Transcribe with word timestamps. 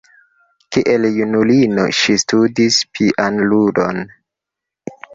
Kiel 0.75 1.05
junulino 1.17 1.85
ŝi 1.99 2.17
studis 2.23 2.83
pianludon. 2.99 4.05